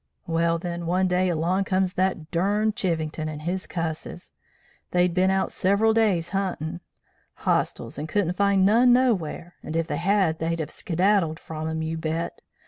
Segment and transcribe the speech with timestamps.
[0.25, 4.31] Well, then, one day along comes that durned Chivington and his cusses.
[4.89, 6.81] They'd bin out several day's huntin'
[7.35, 11.83] Hostiles, and couldn't find none nowhar, and if they had, they'd have skedaddled from 'em,
[11.83, 12.41] you bet!